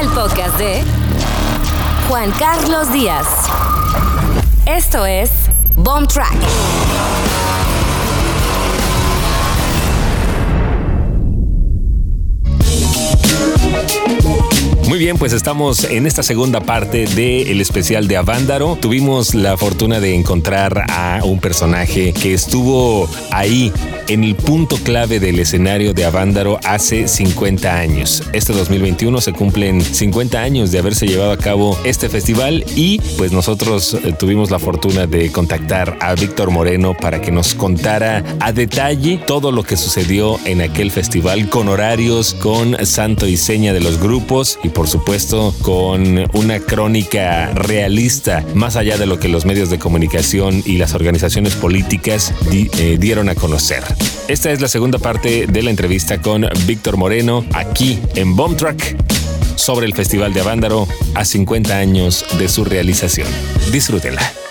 [0.00, 0.84] el podcast de
[2.08, 3.26] Juan Carlos Díaz.
[4.64, 5.30] Esto es
[5.76, 6.36] Bomb Track.
[14.88, 18.78] Muy bien, pues estamos en esta segunda parte del especial de Avándaro.
[18.80, 23.70] Tuvimos la fortuna de encontrar a un personaje que estuvo ahí
[24.08, 28.22] en el punto clave del escenario de Avándaro hace 50 años.
[28.32, 33.32] Este 2021 se cumplen 50 años de haberse llevado a cabo este festival y pues
[33.32, 38.52] nosotros eh, tuvimos la fortuna de contactar a Víctor Moreno para que nos contara a
[38.52, 43.80] detalle todo lo que sucedió en aquel festival con horarios, con santo y seña de
[43.80, 49.44] los grupos y por supuesto con una crónica realista más allá de lo que los
[49.44, 53.82] medios de comunicación y las organizaciones políticas eh, dieron a conocer.
[54.28, 58.96] Esta es la segunda parte de la entrevista con Víctor Moreno aquí en Bomb Track
[59.56, 63.26] sobre el Festival de Avándaro a 50 años de su realización.
[63.72, 64.47] Disfrútenla.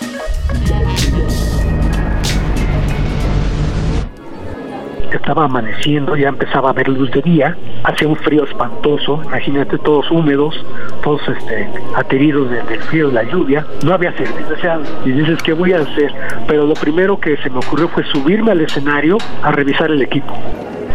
[5.16, 10.10] Estaba amaneciendo, ya empezaba a ver luz de día, hacía un frío espantoso, imagínate todos
[10.10, 10.64] húmedos,
[11.02, 15.72] todos este, ateridos del frío de la lluvia, no había cerveza, y dices, ¿qué voy
[15.72, 16.12] a hacer?
[16.46, 20.34] Pero lo primero que se me ocurrió fue subirme al escenario a revisar el equipo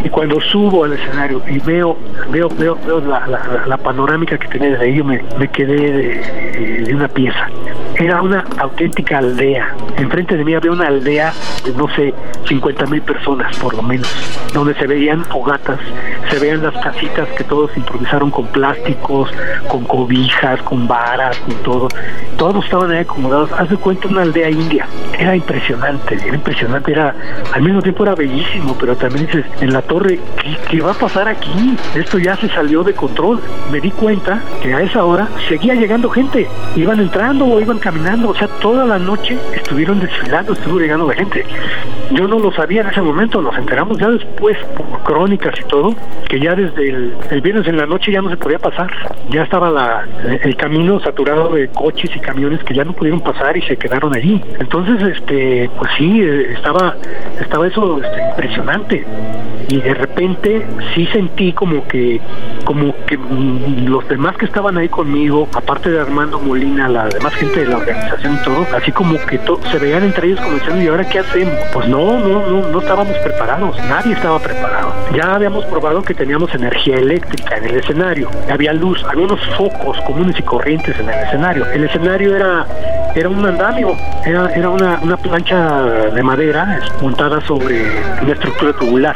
[0.04, 1.98] y cuando subo al escenario y veo
[2.30, 5.76] veo veo, veo la, panorámica que tenía desde ahí yo me, quedé
[6.86, 7.48] de, una pieza
[7.96, 12.14] era una auténtica aldea enfrente de mí había una aldea de no sé
[12.48, 14.08] 50 mil personas por lo menos
[14.54, 15.80] donde se veían fogatas
[16.30, 19.32] se veían las casitas que todos improvisaron con plásticos
[19.68, 21.88] con cobijas con varas con todo
[22.38, 27.16] todos estaban ahí acomodados haz de cuenta una aldea india era impresionante era impresionante era
[27.54, 30.20] al mismo tiempo era bellísimo pero también dices en la torre,
[30.70, 31.78] ¿qué, va a pasar aquí?
[31.96, 33.40] Esto ya se salió de control.
[33.72, 36.48] Me di cuenta que a esa hora seguía llegando gente.
[36.76, 41.46] Iban entrando o iban O sea, toda la noche estuvieron desfilando, estuvo llegando de gente.
[42.12, 45.96] Yo no lo sabía en ese momento, nos enteramos ya después por crónicas y todo,
[46.28, 48.92] que ya desde el, viernes en la noche ya no se podía pasar.
[49.30, 50.06] Ya estaba la,
[50.44, 54.16] el camino saturado de coches y camiones que ya no pudieron pasar y se quedaron
[54.16, 54.42] allí.
[54.60, 56.22] Entonces, este, pues sí,
[56.56, 56.96] estaba,
[57.40, 59.06] estaba eso este, impresionante
[59.70, 62.20] y de repente sí sentí como que
[62.66, 67.34] como que mm, los demás que estaban ahí conmigo, aparte de Armando Molina, la demás
[67.36, 69.40] gente de la organización y todo, así como que
[69.72, 71.54] se veían entre ellos como diciendo, ¿y ahora qué hacemos?
[71.74, 74.94] Pues no, no, no, no estábamos preparados, nadie estaba preparado.
[75.16, 80.00] Ya habíamos probado que teníamos energía eléctrica en el escenario, había luz, había unos focos
[80.02, 81.66] comunes y corrientes en el escenario.
[81.72, 82.66] El escenario era,
[83.16, 83.96] era un andamio,
[84.26, 87.86] era, era una, una plancha de madera montada sobre
[88.22, 89.16] una estructura tubular.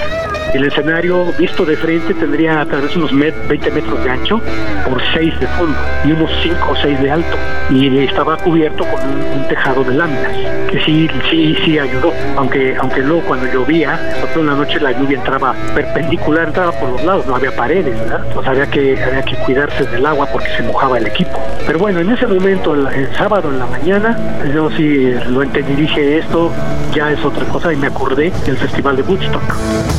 [0.54, 4.42] El escenario visto de frente tendría tal vez unos 20 metros de ancho
[4.88, 7.38] por 6 de fondo y unos 5 o 6 de alto.
[7.70, 10.32] Y estaba cubierto con un, tejado de láminas,
[10.70, 12.14] que sí, sí, sí ayudó.
[12.38, 14.00] Aunque, aunque luego cuando llovía,
[14.34, 18.22] por la noche la lluvia entraba perpendicular, entraba por los lados, no había paredes, ¿verdad?
[18.28, 21.42] Entonces había que, había que cuidarse del agua porque se mojaba el equipo.
[21.66, 24.18] Pero bueno, en ese momento, el, sábado en la mañana,
[24.54, 26.52] yo sí lo entendí, dije esto
[26.94, 29.97] ya es otra cosa y me acordé del Festival de Woodstock.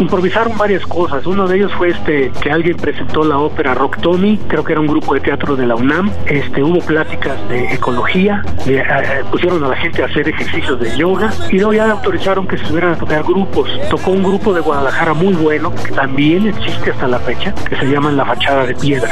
[0.00, 1.26] Improvisaron varias cosas.
[1.26, 4.80] Uno de ellos fue este que alguien presentó la ópera Rock Tommy, creo que era
[4.80, 6.10] un grupo de teatro de la UNAM.
[6.26, 10.96] Este hubo pláticas de ecología, eh, eh, pusieron a la gente a hacer ejercicios de
[10.96, 13.68] yoga y luego ya autorizaron que se subieran a tocar grupos.
[13.88, 17.86] Tocó un grupo de Guadalajara muy bueno que también existe hasta la fecha, que se
[17.86, 19.10] llama La Fachada de Piedra.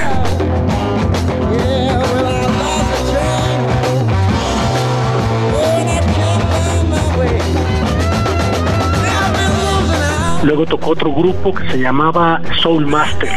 [10.49, 13.31] Luego tocó otro grupo que se llamaba Soul Masters.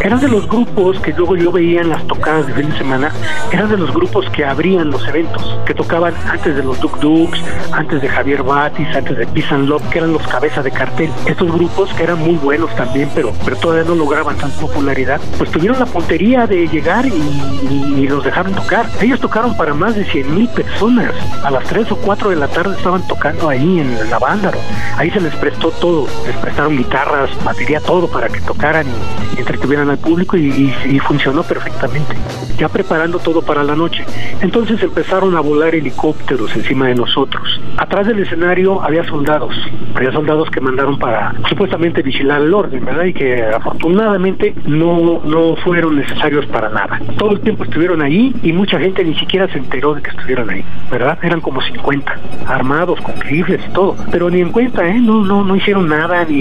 [0.00, 3.12] Era de los grupos que luego yo veía en las tocadas de fin de semana,
[3.52, 7.38] eran de los grupos que abrían los eventos, que tocaban antes de los Duk Dukes,
[7.72, 11.10] antes de Javier Batis, antes de Peace and Love, que eran los cabezas de cartel.
[11.26, 15.50] Estos grupos que eran muy buenos también, pero, pero todavía no lograban tanta popularidad, pues
[15.50, 18.86] tuvieron la puntería de llegar y, los dejaron tocar.
[19.00, 21.12] Ellos tocaron para más de 100 mil personas.
[21.42, 24.52] A las 3 o 4 de la tarde estaban tocando ahí en la banda.
[24.96, 26.06] Ahí se les prestó todo
[26.54, 30.70] prestaron guitarras, batería, todo para que tocaran y, entretuvieran al público y,
[31.00, 32.14] funcionó perfectamente.
[32.56, 34.04] Ya preparando todo para la noche.
[34.40, 37.60] Entonces empezaron a volar helicópteros encima de nosotros.
[37.76, 39.52] Atrás del escenario había soldados,
[39.96, 43.04] había soldados que mandaron para supuestamente vigilar el orden, ¿verdad?
[43.06, 47.00] Y que afortunadamente no, no fueron necesarios para nada.
[47.18, 50.48] Todo el tiempo estuvieron ahí y mucha gente ni siquiera se enteró de que estuvieron
[50.48, 51.18] ahí, ¿verdad?
[51.22, 52.16] Eran como 50,
[52.46, 55.00] armados con rifles y todo, pero ni en cuenta, ¿eh?
[55.00, 56.33] No, no, no hicieron nada, ni,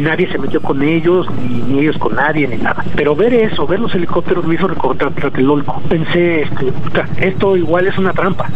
[0.00, 1.26] nadie se metió con ellos,
[1.68, 2.84] ni, ellos con nadie, ni nada.
[2.96, 5.80] Pero ver eso, ver los helicópteros me hizo recordar Tlatelolco.
[5.88, 6.72] Pensé, este,
[7.18, 8.48] esto igual es una trampa.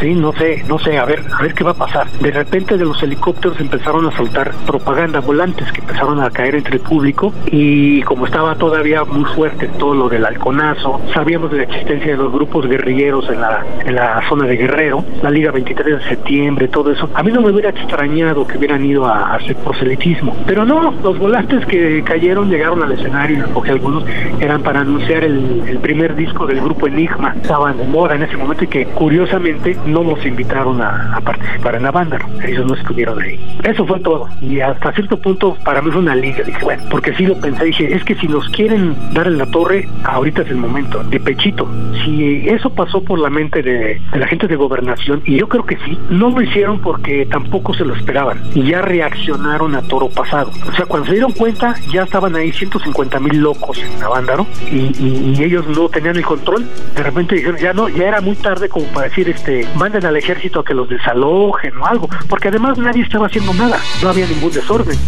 [0.00, 2.08] Sí, no sé, no sé, a ver, a ver qué va a pasar.
[2.20, 6.76] De repente de los helicópteros empezaron a soltar propaganda, volantes que empezaron a caer entre
[6.76, 11.62] el público y como estaba todavía muy fuerte todo lo del halconazo, sabíamos de la
[11.64, 15.98] existencia de los grupos guerrilleros en la, en la zona de Guerrero, la Liga 23
[15.98, 17.10] de septiembre, todo eso.
[17.14, 21.18] A mí no me hubiera extrañado que hubieran ido a, hacer proselitismo, pero no, los
[21.18, 24.04] volantes que cayeron llegaron al escenario, porque algunos
[24.40, 28.36] eran para anunciar el, el primer disco del grupo Enigma, estaban de moda en ese
[28.36, 33.20] momento y que curiosamente no nos invitaron a, participar en la banda, ellos no estuvieron
[33.20, 33.38] ahí.
[33.64, 34.28] Eso fue todo.
[34.40, 36.42] Y hasta cierto punto para mí fue una liga.
[36.44, 39.46] Dije, bueno, porque sí lo pensé, dije, es que si nos quieren dar en la
[39.46, 41.68] torre, ahorita es el momento, de pechito.
[42.04, 45.76] Si eso pasó por la mente de, la gente de gobernación, y yo creo que
[45.84, 48.40] sí, no lo hicieron porque tampoco se lo esperaban.
[48.54, 50.50] Y ya reaccionaron a toro pasado.
[50.68, 54.92] O sea, cuando se dieron cuenta, ya estaban ahí 150 mil locos en Navándaro y,
[54.98, 56.66] y, ellos no tenían el control.
[56.94, 60.16] De repente dijeron, ya no, ya era muy tarde como para decir, este, manden al
[60.16, 64.26] ejército a que los desalojen o algo, porque además nadie estaba haciendo nada, no había
[64.26, 64.98] ningún desorden.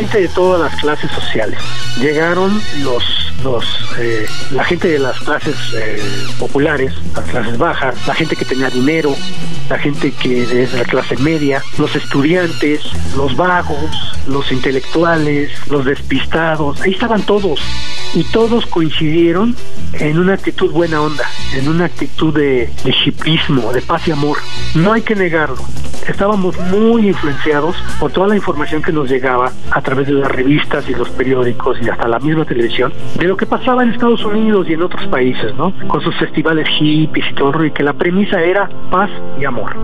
[0.00, 1.58] Gente de todas las clases sociales.
[1.98, 3.02] Llegaron los,
[3.42, 3.64] los
[3.98, 6.02] eh, la gente de las clases eh,
[6.38, 9.16] populares, las clases bajas, la gente que tenía dinero,
[9.70, 12.82] la gente que es de la clase media, los estudiantes,
[13.16, 17.58] los vagos, los intelectuales, los despistados, ahí estaban todos
[18.14, 19.54] y todos coincidieron
[19.94, 22.94] en una actitud buena onda, en una actitud de, de
[23.72, 24.38] de paz y amor.
[24.74, 25.56] No hay que negarlo.
[26.08, 30.88] Estábamos muy influenciados por toda la información que nos llegaba a través de las revistas
[30.88, 34.66] y los periódicos y hasta la misma televisión de lo que pasaba en Estados Unidos
[34.68, 35.72] y en otros países, ¿no?
[35.88, 39.10] Con sus festivales hippies y todo, y que la premisa era paz
[39.40, 39.76] y amor.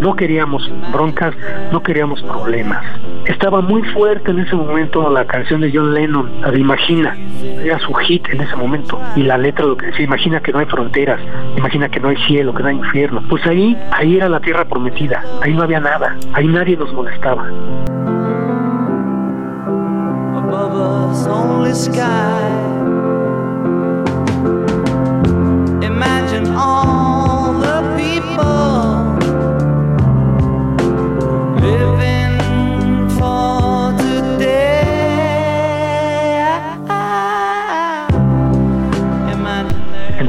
[0.00, 1.34] No queríamos broncas,
[1.72, 2.84] no queríamos problemas.
[3.26, 7.16] Estaba muy fuerte en ese momento la canción de John Lennon, la de Imagina.
[7.62, 9.00] Era su hit en ese momento.
[9.14, 11.20] Y la letra lo que decía, imagina que no hay fronteras,
[11.56, 13.22] imagina que no hay cielo, que no hay infierno.
[13.28, 15.22] Pues ahí, ahí era la tierra prometida.
[15.40, 16.16] Ahí no había nada.
[16.32, 17.46] Ahí nadie nos molestaba.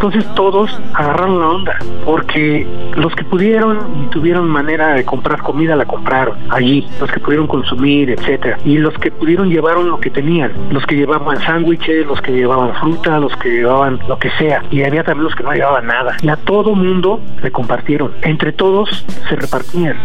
[0.04, 2.68] Entonces todos agarraron la onda, porque
[2.98, 7.48] los que pudieron y tuvieron manera de comprar comida la compraron allí, los que pudieron
[7.48, 12.20] consumir, etcétera, y los que pudieron llevaron lo que tenían, los que llevaban sándwiches, los
[12.20, 15.54] que llevaban fruta, los que llevaban lo que sea, y había también los que no
[15.54, 16.18] llevaban nada.
[16.22, 19.96] Y a todo mundo le compartieron, entre todos se repartían.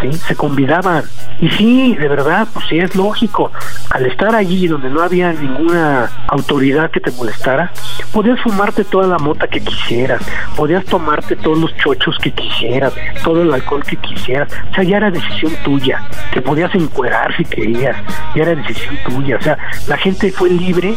[0.00, 0.12] ¿Sí?
[0.12, 1.04] Se convidaban.
[1.40, 3.50] Y sí, de verdad, pues sí es lógico.
[3.90, 7.72] Al estar allí donde no había ninguna autoridad que te molestara,
[8.12, 10.22] podías fumarte toda la mota que quisieras,
[10.56, 14.48] podías tomarte todos los chochos que quisieras, todo el alcohol que quisieras.
[14.70, 16.08] O sea, ya era decisión tuya.
[16.32, 17.96] Te podías encuerar si querías,
[18.34, 19.36] ya era decisión tuya.
[19.36, 19.58] O sea,
[19.88, 20.96] la gente fue libre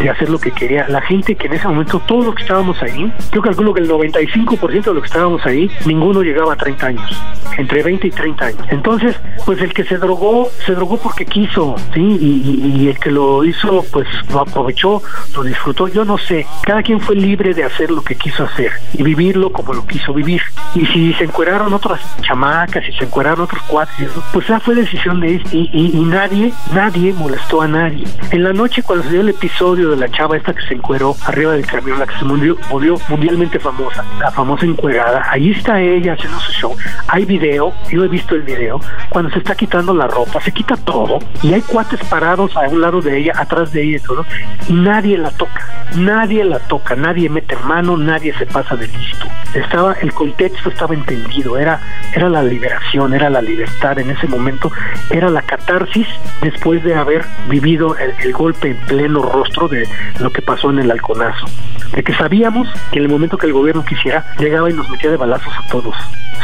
[0.00, 0.86] de hacer lo que quería.
[0.88, 3.88] La gente que en ese momento, todos los que estábamos ahí, yo calculo que el
[3.88, 7.22] 95% de los que estábamos ahí, ninguno llegaba a 30 años.
[7.56, 8.35] Entre 20 y 30
[8.70, 12.00] entonces, pues el que se drogó, se drogó porque quiso, ¿sí?
[12.00, 15.02] Y, el que lo hizo, pues lo aprovechó,
[15.34, 16.46] lo disfrutó, yo no sé.
[16.62, 20.12] Cada quien fue libre de hacer lo que quiso hacer y vivirlo como lo quiso
[20.12, 20.42] vivir.
[20.74, 25.20] Y si se encueraron otras chamacas, y se encueraron otros cuates, pues esa fue decisión
[25.20, 25.56] de este.
[25.56, 28.04] Y, y, nadie, nadie molestó a nadie.
[28.30, 31.16] En la noche, cuando se dio el episodio de la chava esta que se encueró
[31.24, 35.80] arriba del camión, la que se murió, volvió mundialmente famosa, la famosa encuerada, ahí está
[35.80, 36.76] ella haciendo su show.
[37.08, 40.76] Hay video, yo he visto el video, cuando se está quitando la ropa, se quita
[40.76, 44.26] todo y hay cuates parados a un lado de ella, atrás de ella y todo,
[44.68, 49.26] y nadie la toca, nadie la toca, nadie mete mano, nadie se pasa de listo.
[49.54, 51.80] Estaba, el contexto estaba entendido, era,
[52.14, 54.70] era la liberación, era la libertad en ese momento,
[55.10, 56.06] era la catarsis
[56.42, 59.88] después de haber vivido el, el golpe en pleno rostro de
[60.20, 61.46] lo que pasó en el halconazo.
[61.94, 65.10] De que sabíamos que en el momento que el gobierno quisiera, llegaba y nos metía
[65.10, 65.94] de balazos a todos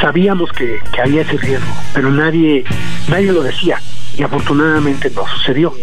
[0.03, 2.65] sabíamos que, había ese riesgo, pero nadie,
[3.09, 3.81] nadie lo decía
[4.17, 5.75] y afortunadamente no sucedió.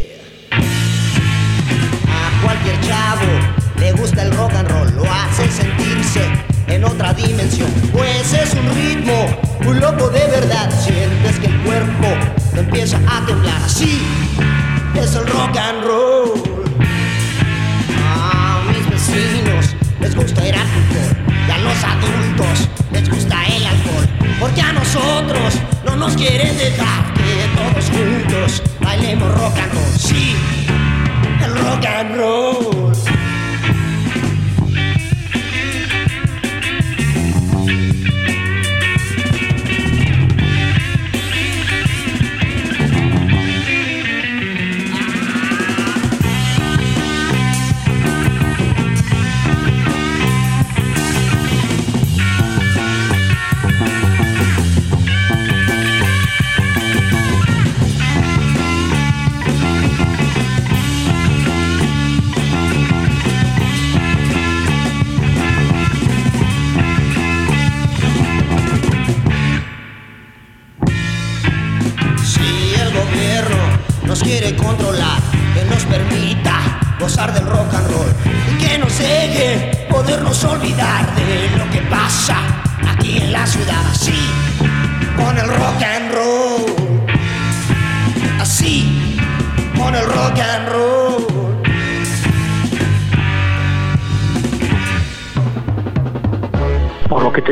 [2.08, 3.28] A cualquier chavo
[3.80, 6.22] le gusta el rock and roll, lo hace sentirse
[6.68, 12.08] en otra dimensión, pues es un ritmo un loco de verdad, sientes que el cuerpo
[12.56, 14.02] empieza a temblar, así
[14.96, 16.34] es el rock and roll.
[18.08, 21.18] A mis vecinos les gusta ir a fútbol
[21.48, 23.39] y a los adultos les gusta.
[24.40, 25.56] Porque a nosotros
[25.86, 30.00] no nos quieren dejar que todos juntos bailemos rock and roll.
[30.00, 30.36] Sí,
[31.44, 32.89] el rock and roll.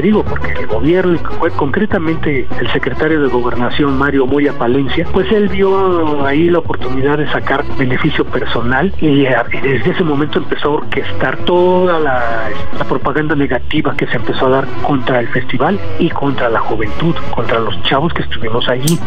[0.07, 5.49] Digo, porque el gobierno, fue concretamente el secretario de Gobernación, Mario Moya Palencia, pues él
[5.49, 11.37] vio ahí la oportunidad de sacar beneficio personal y, desde ese momento empezó a orquestar
[11.39, 16.61] toda la propaganda negativa que se empezó a dar contra el festival y contra la
[16.61, 18.97] juventud, contra los chavos que estuvimos allí.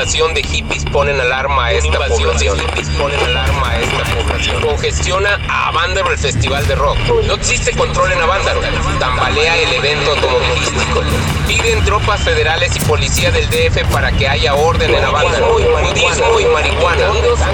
[0.00, 2.58] Invasión de hippies pone en alarma a esta población.
[2.58, 4.62] hippies pone en alarma a esta población.
[4.62, 6.96] Congestiona a Avándaro el festival de rock.
[7.26, 8.62] No existe control en Avándaro.
[8.98, 11.02] Tambalea el evento automovilístico.
[11.46, 15.58] Piden tropas federales y policía del DF para que haya orden en Avándaro.
[15.58, 17.06] Nudismo y marihuana.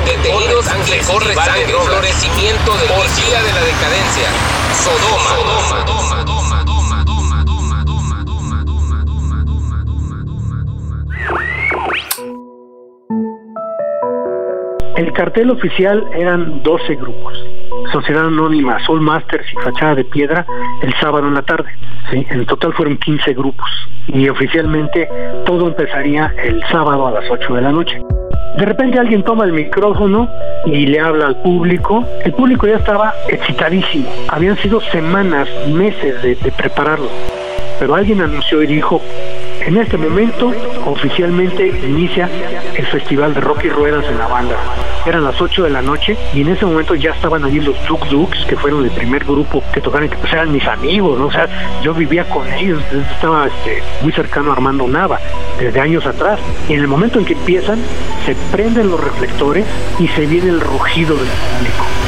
[0.04, 1.66] Detenidos le corre sangre.
[1.66, 4.28] Florecimiento de policía de la decadencia.
[4.84, 5.45] Sodoma.
[15.16, 17.42] Cartel oficial eran 12 grupos.
[17.90, 20.44] Sociedad Anónima, Soul Masters y Fachada de Piedra
[20.82, 21.70] el sábado en la tarde.
[22.12, 23.66] En total fueron 15 grupos.
[24.08, 25.08] Y oficialmente
[25.46, 27.98] todo empezaría el sábado a las 8 de la noche.
[28.58, 30.28] De repente alguien toma el micrófono
[30.66, 32.04] y le habla al público.
[32.22, 34.08] El público ya estaba excitadísimo.
[34.28, 37.08] Habían sido semanas, meses de prepararlo.
[37.78, 39.02] Pero alguien anunció y dijo,
[39.66, 40.52] en este momento,
[40.84, 42.30] oficialmente inicia
[42.76, 44.54] el Festival de Rock y Ruedas en la banda.
[45.04, 48.06] Eran las 8 de la noche y en ese momento ya estaban allí los Duk
[48.06, 51.20] Dukes, que fueron el primer grupo que tocaron, que pues eran mis amigos.
[51.20, 51.48] O sea,
[51.82, 55.18] yo vivía con ellos, estaba este, muy cercano a Armando Nava,
[55.58, 56.38] desde años atrás.
[56.68, 57.80] Y en el momento en que empiezan,
[58.24, 59.66] se prenden los reflectores
[59.98, 62.05] y se viene el rugido del público.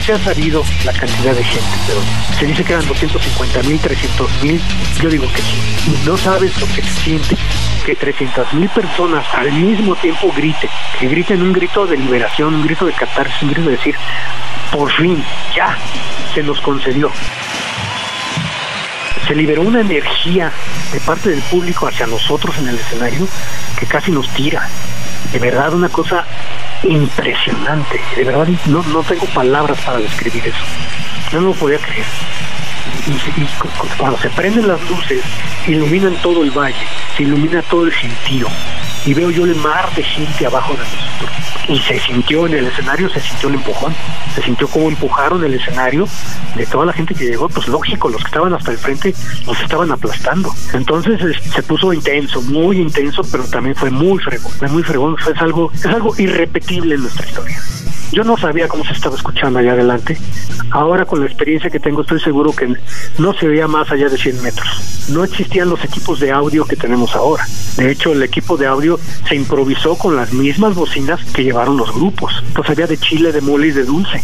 [0.00, 2.00] Se ha sabido la cantidad de gente, pero
[2.36, 4.60] se dice que eran 250 mil, 300 mil.
[5.00, 5.96] Yo digo que sí.
[6.04, 7.36] No sabes lo que se siente
[7.86, 12.64] que 300 mil personas al mismo tiempo griten, que griten un grito de liberación, un
[12.64, 13.94] grito de catarsis, un grito de decir,
[14.72, 15.78] por fin, ya,
[16.34, 17.10] se nos concedió.
[19.28, 20.52] Se liberó una energía
[20.92, 23.28] de parte del público hacia nosotros en el escenario
[23.78, 24.68] que casi nos tira.
[25.32, 26.26] De verdad, una cosa
[26.84, 28.00] impresionante.
[28.16, 30.64] De verdad, no, no tengo palabras para describir eso.
[31.32, 32.06] No lo podía creer.
[33.06, 33.48] Y,
[33.98, 35.22] cuando se prenden las luces,
[35.66, 38.46] iluminan todo el valle, se ilumina todo el gentío.
[39.06, 42.66] Y veo yo el mar de gente abajo de nosotros y se sintió en el
[42.66, 43.94] escenario, se sintió el empujón,
[44.34, 46.06] se sintió como empujaron el escenario
[46.56, 49.14] de toda la gente que llegó, pues lógico, los que estaban hasta el frente
[49.46, 50.54] los estaban aplastando.
[50.72, 51.20] Entonces
[51.54, 55.70] se puso intenso, muy intenso, pero también fue muy fregón, fue muy fregón, fue algo,
[55.72, 57.62] es algo irrepetible en nuestra historia.
[58.14, 60.16] Yo no sabía cómo se estaba escuchando allá adelante.
[60.70, 62.72] Ahora con la experiencia que tengo estoy seguro que
[63.18, 65.08] no se veía más allá de 100 metros.
[65.08, 67.44] No existían los equipos de audio que tenemos ahora.
[67.76, 71.92] De hecho, el equipo de audio se improvisó con las mismas bocinas que llevaron los
[71.92, 72.32] grupos.
[72.54, 74.22] Pues había de chile, de mole y de dulce.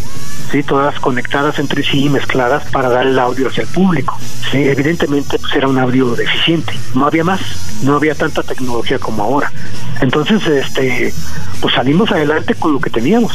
[0.53, 0.63] ¿sí?
[0.63, 4.17] todas conectadas entre sí y mezcladas para dar el audio hacia el público.
[4.53, 4.59] ¿sí?
[4.59, 7.41] Evidentemente pues era un audio deficiente, no había más,
[7.83, 9.53] no había tanta tecnología como ahora.
[10.01, 11.13] Entonces, este,
[11.61, 13.33] pues salimos adelante con lo que teníamos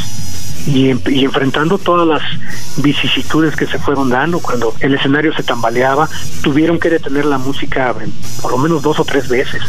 [0.68, 2.22] y, enfrentando todas las
[2.78, 6.10] vicisitudes que se fueron dando cuando el escenario se tambaleaba,
[6.42, 7.94] tuvieron que detener la música
[8.42, 9.62] por lo menos dos o tres veces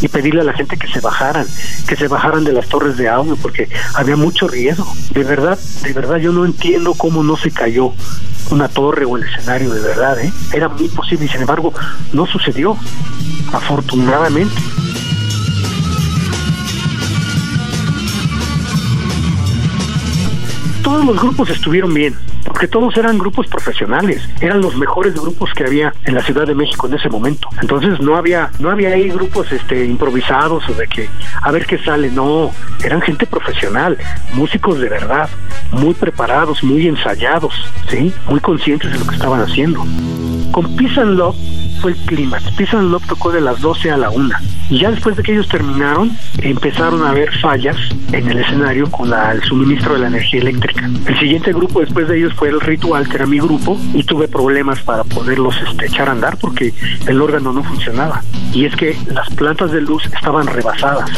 [0.00, 1.46] y pedirle a la gente que se bajaran,
[1.86, 4.86] que se bajaran de las torres de audio porque había mucho riesgo.
[5.10, 7.92] De verdad, de verdad yo no entiendo cómo no se cayó
[8.50, 10.32] una torre o el escenario, de verdad, ¿eh?
[10.52, 11.72] era muy posible y sin embargo
[12.12, 12.76] no sucedió,
[13.52, 14.54] afortunadamente.
[20.94, 25.64] Todos los grupos estuvieron bien, porque todos eran grupos profesionales, eran los mejores grupos que
[25.64, 27.48] había en la Ciudad de México en ese momento.
[27.60, 31.08] Entonces no había, no había ahí grupos este improvisados o de que
[31.42, 32.52] a ver qué sale, no,
[32.84, 33.98] eran gente profesional,
[34.34, 35.28] músicos de verdad,
[35.72, 37.54] muy preparados, muy ensayados,
[37.90, 39.84] sí, muy conscientes de lo que estaban haciendo.
[40.52, 41.34] Con Peace and Love
[41.84, 42.50] fue el clímax.
[42.52, 44.34] Peace and Love tocó de las 12 a la 1.
[44.70, 47.76] Y ya después de que ellos terminaron, empezaron a haber fallas
[48.10, 50.88] en el escenario con el suministro de la energía eléctrica.
[51.04, 54.28] El siguiente grupo después de ellos fue el Ritual, que era mi grupo, y tuve
[54.28, 56.72] problemas para poderlos este, echar a andar porque
[57.06, 58.22] el órgano no funcionaba.
[58.54, 61.10] Y es que las plantas de luz estaban rebasadas.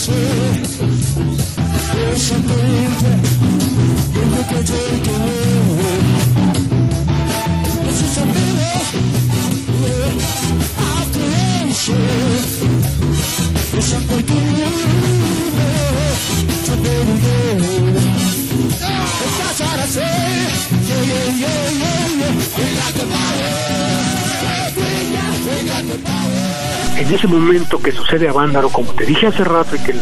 [0.00, 0.14] danser
[1.58, 2.34] A crença
[20.90, 24.19] Yeah, yeah, yeah, yeah, yeah We got the power
[27.00, 30.00] en ese momento que sucede a Vándaro, como te dije hace rato y que el,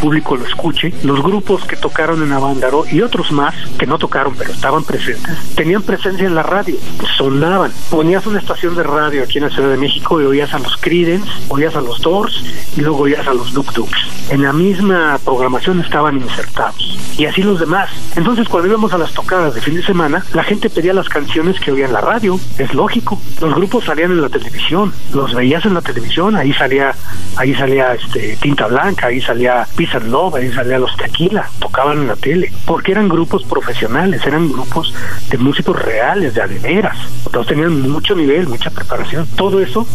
[0.00, 4.34] público lo escuche, los grupos que tocaron en Avándaro y otros más que no tocaron
[4.36, 6.76] pero estaban presentes, tenían presencia en la radio,
[7.16, 7.72] sonaban.
[7.90, 10.76] Ponías una estación de radio aquí en la Ciudad de México y oías a los
[10.78, 12.42] Creedence, oías a los Doors
[12.76, 13.98] y luego oías a los Duk Duks.
[14.30, 17.90] En la misma programación estaban insertados y así los demás.
[18.16, 21.60] Entonces cuando íbamos a las tocadas de fin de semana, la gente pedía las canciones
[21.60, 23.20] que oía en la radio, es lógico.
[23.40, 26.94] Los grupos salían en la televisión, los veías en la televisión, ahí salía,
[27.36, 32.06] ahí salía este Tinta Blanca, ahí salía Pizza Love, ahí salía Los Tequila, tocaban en
[32.06, 34.94] la tele, porque eran grupos profesionales, eran grupos
[35.28, 36.96] de músicos reales, de adeveras.
[37.30, 39.26] Todos tenían mucho nivel, mucha preparación.
[39.36, 39.86] Todo eso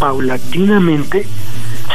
[0.00, 1.26] paulatinamente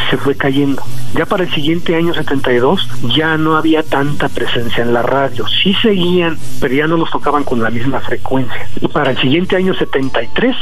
[0.09, 0.81] se fue cayendo.
[1.13, 5.45] Ya para el siguiente año 72 ya no había tanta presencia en la radio.
[5.47, 8.67] Sí seguían, pero ya no los tocaban con la misma frecuencia.
[8.81, 10.55] Y para el siguiente año 73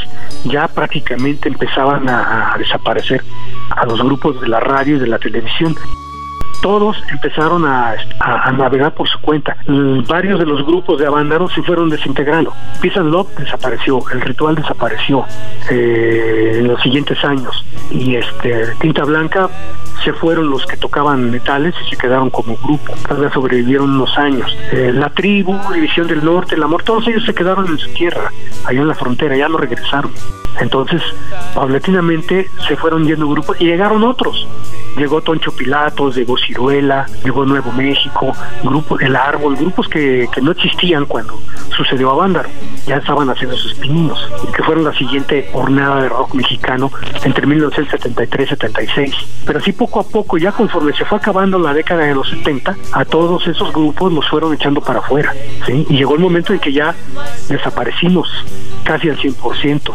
[0.44, 3.22] ya prácticamente empezaban a, a desaparecer
[3.70, 5.76] a los grupos de la radio y de la televisión
[6.62, 7.96] todos empezaron a,
[8.52, 9.56] navegar por su cuenta.
[10.08, 12.52] Varios de los grupos de Avándaro se fueron desintegrando.
[12.80, 15.24] Peace and Love desapareció, el ritual desapareció
[15.70, 17.64] eh, en los siguientes años.
[17.90, 19.48] Y este Tinta Blanca
[20.04, 22.92] se fueron los que tocaban metales y se quedaron como grupo.
[23.08, 24.56] Tal vez sobrevivieron unos años.
[24.72, 28.30] Eh, la tribu, División del Norte, el Amor, todos ellos se quedaron en su tierra,
[28.64, 30.12] allá en la frontera, ya no regresaron.
[30.60, 31.02] Entonces,
[31.54, 34.46] paulatinamente se fueron yendo grupos y llegaron otros
[34.96, 38.32] llegó Toncho Pilatos, llegó Ciruela, llegó Nuevo México,
[38.62, 41.38] Grupo El Árbol, grupos que, que no existían cuando
[41.76, 42.48] sucedió a Vándaro,
[42.86, 44.18] ya estaban haciendo sus pininos,
[44.54, 46.90] que fueron la siguiente jornada de rock mexicano
[47.24, 49.14] entre 1973 y 76.
[49.44, 52.76] Pero así poco a poco, ya conforme se fue acabando la década de los 70,
[52.92, 55.34] a todos esos grupos los fueron echando para afuera,
[55.66, 55.86] ¿sí?
[55.88, 56.94] Y llegó el momento en que ya
[57.48, 58.28] desaparecimos
[58.86, 59.92] casi al 100%.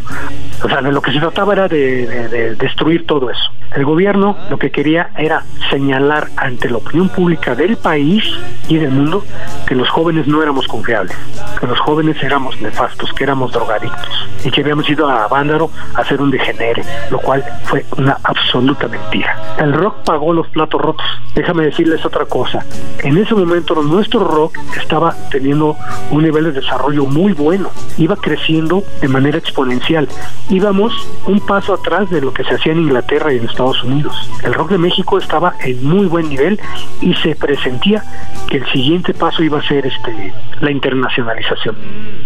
[0.63, 3.41] O sea, de lo que se trataba era de, de- de destruir todo eso.
[3.73, 8.23] El gobierno lo que quería era señalar ante la opinión pública del país
[8.67, 9.23] y del mundo
[9.65, 11.15] que los jóvenes no éramos confiables,
[11.59, 16.01] que los jóvenes éramos nefastos, que éramos drogadictos y que habíamos ido a Vándaro a
[16.01, 19.55] hacer un degenere, lo cual fue una absoluta mentira.
[19.57, 21.05] El rock pagó los platos rotos.
[21.33, 22.65] Déjame decirles otra cosa.
[22.99, 25.77] En ese momento nuestro rock estaba teniendo
[26.11, 30.07] un nivel de desarrollo muy bueno, iba creciendo de manera exponencial.
[30.49, 30.93] Íbamos
[31.25, 34.15] un paso atrás de lo que se hacía en Inglaterra y en Estados Unidos.
[34.43, 36.59] El rock de México estaba en muy buen nivel
[37.01, 38.03] y se presentía
[38.47, 41.75] que el siguiente paso iba a ser este la internacionalización.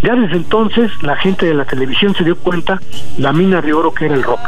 [0.02, 2.82] Ya desde entonces la gente de la televisión se dio cuenta
[3.18, 4.42] la mina de oro que era el rock,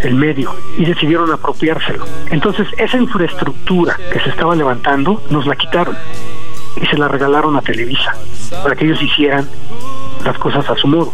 [0.00, 2.04] el medio, y decidieron apropiárselo.
[2.30, 5.96] Entonces esa infraestructura que se estaba levantando nos la quitaron
[6.80, 8.14] y se la regalaron a Televisa
[8.62, 9.48] para que ellos hicieran
[10.24, 11.12] las cosas a su modo.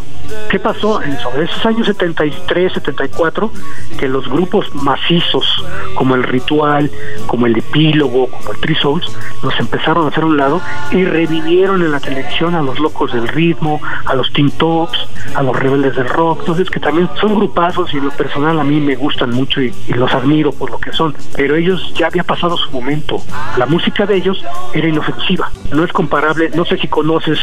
[0.51, 3.51] ¿Qué pasó en sobre esos años 73, 74?
[3.99, 5.47] Que los grupos macizos
[5.95, 6.91] como el Ritual,
[7.27, 9.07] como el Epílogo, como el Three Souls,
[9.43, 13.13] los empezaron a hacer a un lado y revivieron en la televisión a los Locos
[13.13, 14.99] del Ritmo, a los Teen Tops,
[15.35, 18.81] a los Rebeldes del Rock, entonces que también son grupazos y lo personal a mí
[18.81, 22.25] me gustan mucho y, y los admiro por lo que son, pero ellos ya había
[22.25, 23.23] pasado su momento,
[23.57, 27.39] la música de ellos era inofensiva, no es comparable, no sé si conoces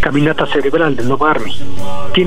[0.00, 1.56] Caminata Cerebral de Love Army,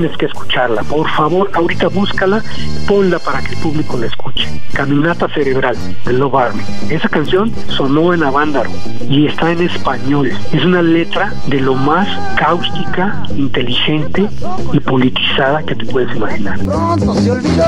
[0.04, 2.44] tienes que escucharla, por favor, ahorita búscala,
[2.86, 8.13] ponla para que el público la escuche, Caminata Cerebral de Love Army, esa canción sonó
[8.13, 8.70] en Avándaro
[9.10, 14.28] y está en español, es una letra de lo más cáustica, inteligente
[14.74, 16.60] y politizada que te puedes imaginar.
[16.60, 17.63] pronto se olvidó.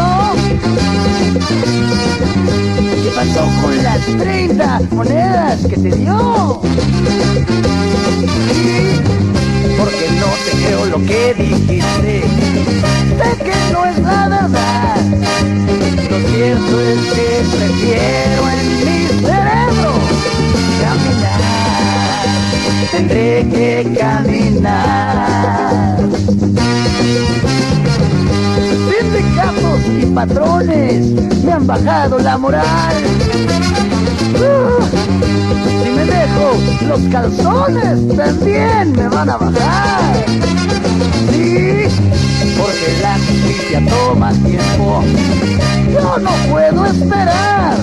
[3.02, 6.62] ¿Qué pasó con las 30 monedas que te dio?
[10.64, 12.24] Creo lo que dijiste.
[13.18, 15.02] Sé que no es la verdad.
[16.10, 19.92] Lo cierto es que prefiero en mi cerebro
[20.82, 21.42] caminar.
[22.92, 25.98] Tendré que caminar.
[28.90, 31.02] Sindicatos y patrones
[31.44, 32.96] me han bajado la moral.
[34.36, 35.65] Uh,
[36.82, 40.26] los calzones también me van a bajar.
[41.32, 41.84] Sí,
[42.58, 45.04] porque la justicia toma tiempo.
[45.94, 47.78] Yo no puedo esperar.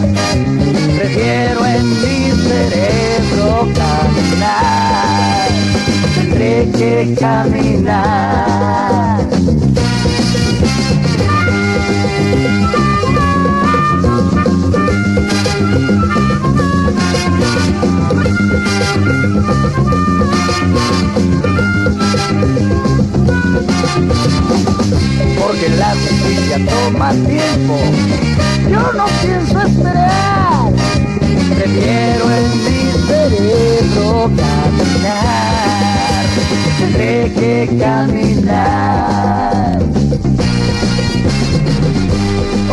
[0.96, 5.48] Prefiero en mi cerebro caminar.
[6.14, 8.62] Tendré que caminar.
[25.38, 27.78] Porque la justicia toma tiempo.
[28.70, 30.72] Yo no pienso esperar,
[31.56, 36.24] prefiero en mi cerebro caminar.
[36.78, 39.78] Tendré que caminar.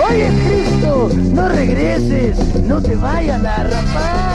[0.10, 0.91] Oye Cristo,
[1.34, 4.29] no regreses, no te vayan a rapar.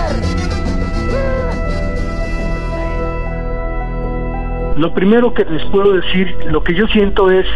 [4.76, 7.46] Lo primero que les puedo decir, lo que yo siento es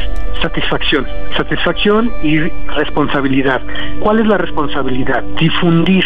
[0.41, 2.39] satisfacción, satisfacción y
[2.77, 3.61] responsabilidad.
[4.01, 5.25] ¿Cuál es la responsabilidad?
[5.41, 6.05] Difundir,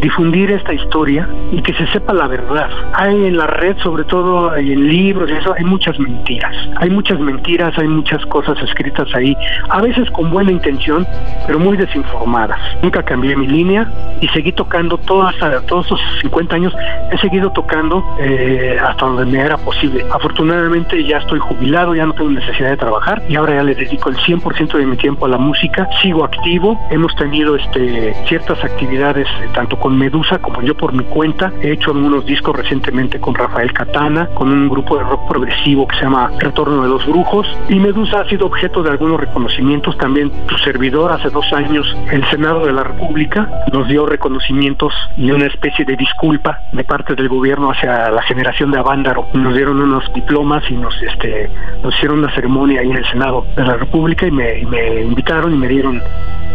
[0.00, 2.68] difundir esta historia y que se sepa la verdad.
[2.94, 6.54] Hay en la red, sobre todo en libros y eso, hay muchas mentiras.
[6.76, 9.36] Hay muchas mentiras, hay muchas cosas escritas ahí,
[9.68, 11.06] a veces con buena intención,
[11.46, 12.60] pero muy desinformadas.
[12.82, 16.74] Nunca cambié mi línea y seguí tocando todo hasta todos esos 50 años,
[17.10, 20.04] he seguido tocando eh, hasta donde me era posible.
[20.12, 24.10] Afortunadamente ya estoy jubilado, ya no tengo necesidad de trabajar y ahora ya le dedico
[24.10, 25.88] el 100% de mi tiempo a la música.
[26.02, 31.04] Sigo activo, hemos tenido este ciertas actividades eh, tanto con Medusa como yo por mi
[31.04, 31.52] cuenta.
[31.62, 35.96] He hecho algunos discos recientemente con Rafael Catana, con un grupo de rock progresivo que
[35.96, 37.46] se llama Retorno de los Brujos.
[37.68, 39.96] Y Medusa ha sido objeto de algunos reconocimientos.
[39.98, 45.30] También tu servidor hace dos años, el Senado de la República nos dio reconocimientos y
[45.30, 49.26] una especie de disculpa de parte del gobierno hacia la generación de Avándaro.
[49.34, 51.50] Nos dieron unos diplomas y nos, este,
[51.82, 54.60] nos hicieron una ceremonia ahí en el Senado de la República y me
[55.02, 56.02] invitaron y me dieron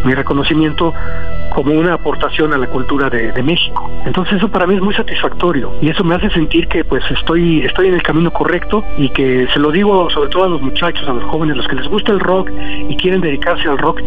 [0.04, 0.94] mi reconocimiento
[1.54, 3.90] como una aportación a la cultura de, de, México.
[4.06, 7.62] Entonces eso para mí es muy satisfactorio y eso me hace sentir que pues estoy,
[7.66, 11.08] estoy en el camino correcto y que se lo digo sobre todo a los muchachos,
[11.08, 12.50] a los jóvenes, los que les gusta el rock
[12.90, 14.02] y quieren dedicarse al rock,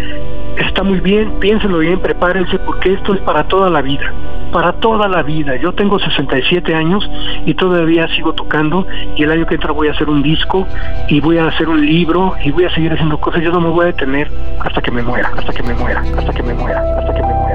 [0.57, 4.12] está muy bien, piénsenlo bien, prepárense porque esto es para toda la vida,
[4.52, 5.57] para toda la vida.
[5.57, 7.09] Yo tengo 67 años
[7.44, 10.66] y todavía sigo tocando y el año que entra voy a hacer un disco
[11.09, 13.42] y voy a hacer un libro y voy a seguir haciendo cosas.
[13.42, 16.33] Yo no me voy a detener hasta que me muera, hasta que me muera, hasta
[16.33, 17.45] que me muera, hasta que me muera.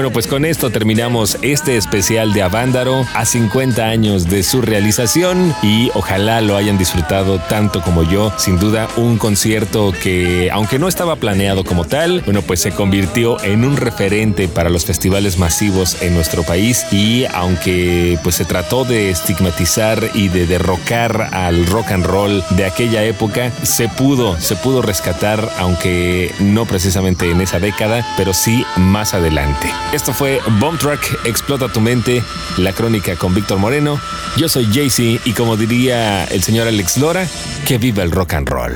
[0.00, 5.54] Bueno, pues con esto terminamos este especial de Avándaro a 50 años de su realización
[5.62, 8.32] y ojalá lo hayan disfrutado tanto como yo.
[8.38, 13.38] Sin duda, un concierto que, aunque no estaba planeado como tal, bueno, pues se convirtió
[13.44, 18.86] en un referente para los festivales masivos en nuestro país y aunque pues se trató
[18.86, 24.56] de estigmatizar y de derrocar al rock and roll de aquella época, se pudo, se
[24.56, 29.70] pudo rescatar, aunque no precisamente en esa década, pero sí más adelante.
[29.92, 32.22] Esto fue Bomb Track, Explota tu mente,
[32.58, 33.98] la crónica con Víctor Moreno.
[34.36, 37.26] Yo soy Jaycee y como diría el señor Alex Lora,
[37.66, 38.72] que viva el rock and roll.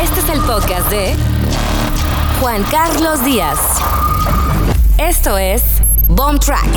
[0.00, 1.16] Este es el podcast de
[2.40, 3.58] Juan Carlos Díaz.
[4.96, 5.62] Esto es
[6.06, 6.68] Bomb Track